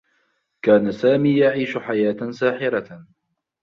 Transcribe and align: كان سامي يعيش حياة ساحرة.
كان 0.61 0.91
سامي 0.91 1.37
يعيش 1.39 1.77
حياة 1.77 2.31
ساحرة. 2.31 3.07